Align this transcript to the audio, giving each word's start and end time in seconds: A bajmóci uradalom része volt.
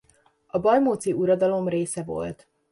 A 0.47 0.59
bajmóci 0.59 1.13
uradalom 1.13 1.67
része 1.67 2.03
volt. 2.03 2.47